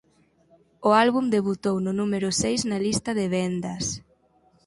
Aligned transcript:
O 0.87 0.89
álbum 1.03 1.25
debutou 1.35 1.75
no 1.85 1.91
número 1.99 2.29
seis 2.41 2.61
na 2.69 2.77
lista 2.85 3.11
de 3.19 3.25
vendas. 3.35 3.85